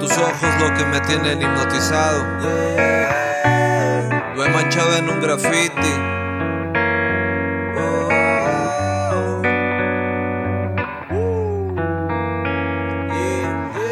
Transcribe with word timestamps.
tus 0.00 0.10
ojos 0.12 0.48
lo 0.58 0.74
que 0.74 0.84
me 0.86 1.00
tienen 1.00 1.40
hipnotizado. 1.42 2.24
Lo 4.34 4.44
he 4.44 4.48
manchado 4.48 4.96
en 4.96 5.08
un 5.08 5.20
graffiti. 5.20 5.92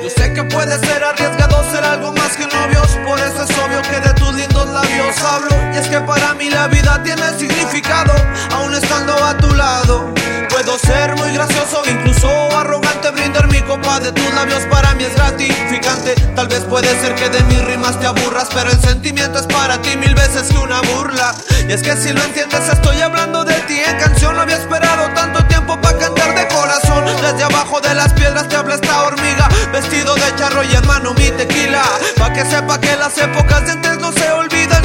Yo 0.03 0.11
sé 0.11 0.33
que 0.33 0.43
puede 0.45 0.79
ser 0.79 1.05
arriesgado 1.05 1.71
ser 1.71 1.85
algo 1.85 2.13
más 2.13 2.37
que 2.37 2.47
novios, 2.47 2.99
por 3.07 3.19
eso 3.19 3.43
es 3.43 3.59
obvio 3.59 3.83
que 3.83 4.01
de 4.01 4.15
tus 4.15 4.35
lindos 4.35 4.69
labios 4.71 5.23
hablo. 5.23 5.57
Y 5.75 5.77
es 5.77 5.89
que 5.89 6.01
para 6.01 6.35
mí 6.35 6.51
la 6.51 6.69
vida 6.69 7.03
tiene 7.03 7.23
significado, 7.39 8.15
aún 8.53 8.75
estando 8.75 9.13
a 9.13 9.37
tu 9.37 9.55
lado. 9.55 10.15
Puedo 10.49 10.79
ser 10.79 11.15
muy 11.17 11.33
gracioso, 11.33 11.83
incluso 11.89 12.29
arrogante, 12.57 13.11
brindar 13.11 13.47
mi 13.49 13.61
copa 13.63 14.01
de 14.01 14.11
tus 14.13 14.35
labios 14.35 14.65
para 14.71 14.78
es 15.05 15.15
gratificante. 15.15 16.15
Tal 16.35 16.49
vez 16.49 16.61
puede 16.61 16.89
ser 17.01 17.15
que 17.15 17.29
de 17.29 17.43
mis 17.45 17.65
rimas 17.65 17.99
te 18.01 18.07
aburras, 18.07 18.49
pero 18.55 18.71
el 18.71 18.81
sentimiento 18.81 19.39
es 19.39 19.47
para 19.47 19.81
ti 19.83 19.97
mil 19.97 20.15
veces 20.15 20.49
que 20.49 20.59
una 20.59 20.81
burla. 20.83 21.35
Y 21.69 21.73
es 21.73 21.83
que 21.83 21.97
si 21.97 22.13
lo 22.13 22.23
entiendes, 22.23 22.69
estoy 22.69 23.01
hablando 23.01 23.45
de 23.45 23.55
ti 23.63 23.79
en 23.79 23.97
canción. 23.99 24.35
No 24.37 24.43
había 24.43 24.57
esperado 24.57 25.09
tanto 25.15 25.45
tiempo 25.47 25.81
para 25.81 25.99
cantar 25.99 26.35
de 26.35 26.49
corazón. 26.49 27.05
Desde 27.21 27.45
abajo 27.45 27.81
de 27.81 27.95
las 27.95 28.13
piedras 28.13 28.49
te 28.49 28.57
habla 28.57 28.75
esta 28.77 29.03
hormiga, 29.03 29.49
vestido 29.73 30.15
de 30.15 30.35
charro 30.37 30.63
y 30.65 30.75
en 30.75 30.87
mano 30.87 31.15
mi 31.15 31.31
tequila. 31.31 31.83
Pa' 32.17 32.33
que 32.33 32.45
sepa 32.45 32.81
que 32.81 32.97
las 32.97 33.17
épocas 33.19 33.67
de 33.67 33.73
antes 33.73 33.99
no 33.99 34.13
se 34.13 34.31
olvidan 34.33 34.78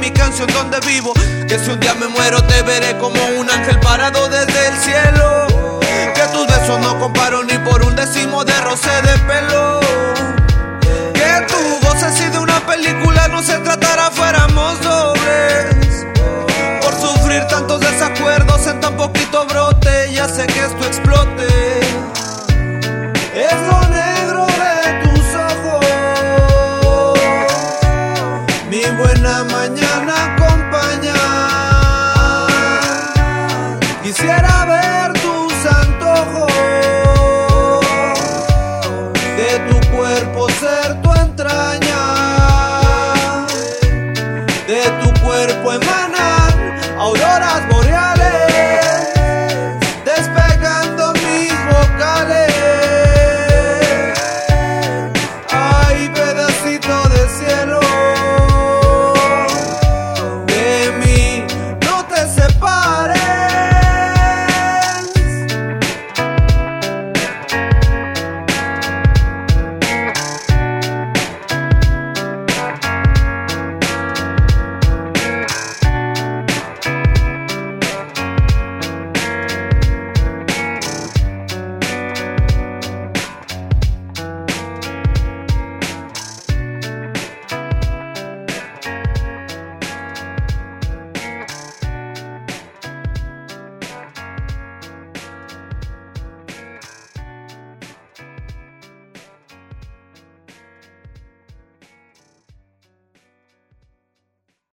mi 0.00 0.10
canción 0.10 0.48
donde 0.52 0.80
vivo. 0.80 1.12
Que 1.46 1.58
si 1.58 1.70
un 1.70 1.78
día 1.78 1.94
me 1.94 2.08
muero 2.08 2.42
te 2.44 2.62
veré 2.62 2.96
como 2.98 3.22
un 3.38 3.48
ángel 3.50 3.78
parado 3.80 4.28
desde 4.28 4.68
el 4.68 4.76
cielo. 4.78 5.80
Que 6.14 6.22
tus 6.32 6.46
besos 6.46 6.80
no 6.80 6.98
comparo 6.98 7.44
ni 7.44 7.56
por 7.58 7.84
un 7.84 7.94
décimo 7.94 8.44
de 8.44 8.58
roce 8.62 8.90
de 9.02 9.18
pelo. 9.28 9.80
Que 11.14 11.46
tu 11.46 11.86
voz 11.86 12.02
así 12.02 12.24
de 12.24 12.38
una 12.38 12.60
película 12.66 13.28
no 13.28 13.42
se 13.42 13.58
tratara, 13.58 14.10
fuéramos 14.10 14.80
dobles. 14.80 16.06
Por 16.82 16.94
sufrir 16.94 17.44
tantos 17.46 17.80
desacuerdos 17.80 18.66
en 18.66 18.80
tan 18.80 18.96
poquito 18.96 19.46
brote, 19.46 20.12
ya 20.12 20.28
sé 20.28 20.46
que 20.46 20.60
esto 20.60 20.86
explote. 20.86 21.80
Es 23.34 23.60
lo 23.68 23.80
buena 29.00 29.44
mañana. 29.44 29.99